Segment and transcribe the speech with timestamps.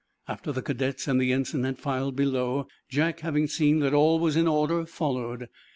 [0.27, 4.35] After the cadets and the ensign had filed below, Jack, having seen that all was
[4.35, 5.47] in order, followed.